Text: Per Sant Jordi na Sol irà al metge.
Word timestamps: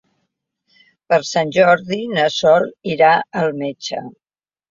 Per 1.11 1.19
Sant 1.31 1.51
Jordi 1.57 1.99
na 2.15 2.25
Sol 2.37 2.65
irà 2.95 3.13
al 3.45 3.55
metge. 3.63 4.01